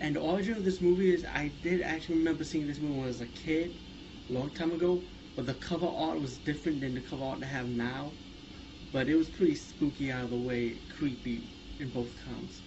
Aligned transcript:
And 0.00 0.16
the 0.16 0.20
origin 0.20 0.56
of 0.56 0.64
this 0.64 0.80
movie 0.80 1.14
is 1.14 1.24
I 1.24 1.48
did 1.62 1.80
actually 1.82 2.16
remember 2.18 2.42
seeing 2.44 2.66
this 2.66 2.80
movie 2.80 2.94
when 2.94 3.04
I 3.04 3.08
was 3.08 3.20
a 3.20 3.26
kid, 3.26 3.78
a 4.28 4.32
long 4.32 4.50
time 4.50 4.72
ago, 4.72 5.04
but 5.36 5.46
the 5.46 5.54
cover 5.54 5.86
art 5.86 6.20
was 6.20 6.38
different 6.38 6.80
than 6.80 6.94
the 6.94 7.00
cover 7.00 7.24
art 7.24 7.42
I 7.44 7.46
have 7.46 7.68
now. 7.68 8.14
But 8.92 9.08
it 9.08 9.16
was 9.16 9.28
pretty 9.30 9.54
spooky 9.54 10.10
out 10.10 10.24
of 10.24 10.30
the 10.30 10.36
way, 10.36 10.80
creepy 10.88 11.44
in 11.78 11.90
both 11.90 12.24
counts. 12.24 12.62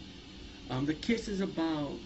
Um, 0.69 0.85
the 0.85 0.93
Kiss 0.93 1.27
is 1.27 1.41
about 1.41 1.99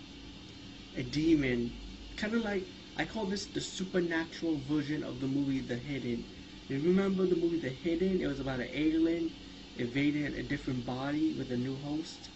a 0.96 1.04
demon, 1.04 1.74
kind 2.16 2.34
of 2.34 2.42
like 2.44 2.68
I 2.96 3.06
call 3.06 3.26
this 3.26 3.46
the 3.46 3.62
supernatural 3.62 4.58
version 4.68 5.04
of 5.04 5.20
the 5.20 5.28
movie 5.28 5.62
The 5.62 5.78
Hidden. 5.78 6.26
You 6.68 6.80
remember 6.82 7.26
the 7.26 7.36
movie 7.36 7.58
The 7.58 7.70
Hidden? 7.70 8.22
It 8.22 8.28
was 8.28 8.40
about 8.40 8.60
an 8.60 8.70
alien 8.74 9.32
invading 9.76 10.26
a 10.26 10.44
different 10.44 10.86
body 10.86 11.32
with 11.34 11.52
a 11.52 11.58
new 11.58 11.78
host. 11.78 12.30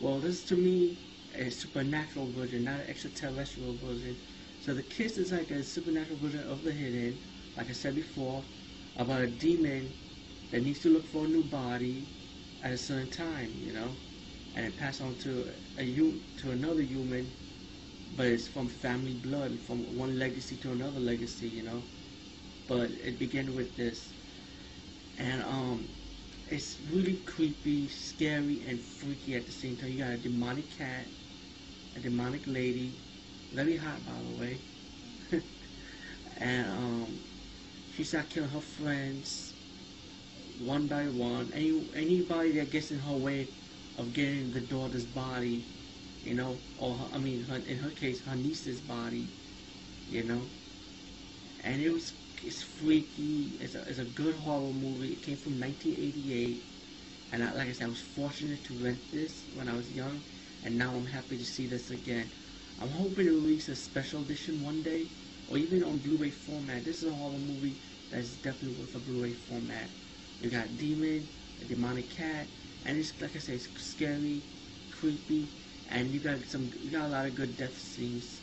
Well, 0.00 0.18
this 0.20 0.44
to 0.44 0.56
me 0.56 0.96
a 1.34 1.50
supernatural 1.50 2.26
version, 2.30 2.64
not 2.64 2.80
an 2.80 2.88
extraterrestrial 2.88 3.74
version. 3.74 4.16
So 4.60 4.74
the 4.74 4.82
kiss 4.82 5.18
is 5.18 5.32
like 5.32 5.50
a 5.50 5.62
supernatural 5.62 6.18
version 6.18 6.48
of 6.48 6.64
the 6.64 6.72
hidden, 6.72 7.18
like 7.56 7.68
I 7.68 7.72
said 7.72 7.94
before, 7.94 8.42
about 8.96 9.22
a 9.22 9.26
demon 9.26 9.92
that 10.50 10.62
needs 10.62 10.80
to 10.80 10.88
look 10.90 11.06
for 11.06 11.24
a 11.24 11.28
new 11.28 11.42
body 11.44 12.06
at 12.62 12.72
a 12.72 12.76
certain 12.76 13.08
time, 13.10 13.52
you 13.64 13.72
know, 13.72 13.96
and 14.54 14.76
pass 14.76 15.00
on 15.00 15.14
to 15.16 15.50
a 15.78 15.84
to 16.38 16.50
another 16.50 16.82
human, 16.82 17.32
but 18.16 18.26
it's 18.26 18.48
from 18.48 18.68
family 18.68 19.14
blood, 19.14 19.58
from 19.60 19.96
one 19.96 20.18
legacy 20.18 20.56
to 20.56 20.72
another 20.72 21.00
legacy, 21.00 21.48
you 21.48 21.62
know. 21.62 21.82
But 22.66 22.90
it 23.04 23.18
began 23.18 23.54
with 23.54 23.76
this, 23.76 24.12
and 25.18 25.42
um, 25.42 25.88
it's 26.50 26.78
really 26.92 27.14
creepy, 27.26 27.88
scary, 27.88 28.62
and 28.68 28.80
freaky 28.80 29.34
at 29.36 29.46
the 29.46 29.52
same 29.52 29.76
time. 29.76 29.90
You 29.90 29.98
got 29.98 30.10
a 30.10 30.16
demonic 30.16 30.70
cat, 30.70 31.06
a 31.96 32.00
demonic 32.00 32.46
lady, 32.46 32.92
very 33.52 33.76
hot 33.76 34.04
by 34.06 34.12
the 34.12 34.40
way, 34.40 34.58
and 36.38 36.66
um, 36.70 37.20
she 37.94 38.04
started 38.04 38.30
killing 38.30 38.50
her 38.50 38.60
friends 38.60 39.54
one 40.58 40.86
by 40.86 41.04
one. 41.08 41.50
Any 41.54 41.72
anybody 41.94 42.52
that 42.52 42.70
gets 42.70 42.90
in 42.90 42.98
her 43.00 43.14
way 43.16 43.48
of 43.96 44.12
getting 44.12 44.50
the 44.52 44.60
daughter's 44.60 45.06
body, 45.06 45.64
you 46.24 46.34
know, 46.34 46.58
or 46.78 46.94
her, 46.96 47.08
I 47.14 47.18
mean, 47.18 47.42
her, 47.44 47.56
in 47.56 47.78
her 47.78 47.90
case, 47.90 48.20
her 48.22 48.36
niece's 48.36 48.80
body, 48.80 49.28
you 50.10 50.24
know, 50.24 50.42
and 51.64 51.80
it 51.82 51.90
was 51.92 52.12
it's 52.42 52.62
freaky. 52.62 53.52
It's 53.60 53.74
a, 53.74 53.82
it's 53.88 53.98
a 53.98 54.04
good 54.04 54.34
horror 54.36 54.72
movie. 54.72 55.12
It 55.12 55.22
came 55.22 55.36
from 55.36 55.58
1988. 55.60 56.62
And 57.32 57.44
I, 57.44 57.52
like 57.52 57.68
I 57.68 57.72
said, 57.72 57.86
I 57.86 57.90
was 57.90 58.00
fortunate 58.00 58.64
to 58.64 58.74
rent 58.74 58.98
this 59.12 59.44
when 59.54 59.68
I 59.68 59.74
was 59.74 59.90
young. 59.92 60.20
And 60.62 60.78
now 60.78 60.94
I'm 60.94 61.06
happy 61.06 61.38
to 61.38 61.44
see 61.44 61.66
this 61.66 61.90
again. 61.90 62.30
I'm 62.80 62.90
hoping 62.90 63.26
to 63.26 63.32
release 63.32 63.68
a 63.68 63.76
special 63.76 64.22
edition 64.22 64.62
one 64.62 64.82
day. 64.82 65.08
Or 65.48 65.58
even 65.58 65.82
on 65.84 65.98
Blu-ray 65.98 66.30
format. 66.30 66.84
This 66.84 67.02
is 67.02 67.10
a 67.10 67.14
horror 67.14 67.38
movie 67.38 67.80
that's 68.10 68.36
definitely 68.36 68.78
worth 68.80 68.94
a 68.94 68.98
Blu-ray 68.98 69.32
format. 69.32 69.88
You 70.40 70.50
got 70.50 70.76
Demon, 70.76 71.28
a 71.60 71.64
demonic 71.64 72.10
cat. 72.10 72.46
And 72.84 72.98
it's, 72.98 73.20
like 73.20 73.34
I 73.36 73.38
said, 73.38 73.56
it's 73.56 73.68
scary, 73.82 74.42
creepy. 74.90 75.48
And 75.90 76.10
you 76.10 76.20
got 76.20 76.38
some, 76.46 76.70
you 76.82 76.90
got 76.90 77.06
a 77.06 77.08
lot 77.08 77.26
of 77.26 77.34
good 77.34 77.56
death 77.56 77.76
scenes. 77.78 78.42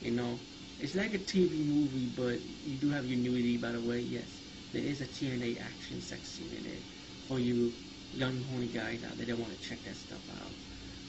You 0.00 0.12
know, 0.12 0.38
it's 0.78 0.94
like 0.94 1.14
a 1.14 1.18
TV 1.18 1.64
movie, 1.64 2.06
but 2.06 2.40
you 2.64 2.76
do 2.76 2.90
have 2.90 3.06
your 3.06 3.18
nudity, 3.18 3.56
by 3.56 3.72
the 3.72 3.80
way. 3.80 4.00
Yes, 4.00 4.42
there 4.72 4.82
is 4.82 5.00
a 5.00 5.06
TNA 5.06 5.60
action 5.60 6.00
sex 6.00 6.28
scene 6.30 6.52
in 6.52 6.66
it 6.66 6.82
for 7.26 7.38
you 7.38 7.74
young 8.12 8.42
horny 8.44 8.68
guys 8.68 9.02
out 9.04 9.16
there 9.16 9.26
that 9.26 9.38
want 9.38 9.52
to 9.52 9.68
check 9.68 9.82
that 9.84 9.96
stuff 9.96 10.22
out. 10.30 10.52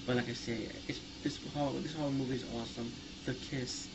But 0.06 0.18
like 0.18 0.30
I 0.30 0.34
said, 0.34 0.82
it's 0.88 1.02
this 1.22 1.40
horror 1.54 1.80
this 1.82 1.94
horror 1.94 2.12
movie 2.12 2.36
is 2.36 2.46
awesome. 2.56 2.94
The 3.26 3.34
Kiss 3.36 3.90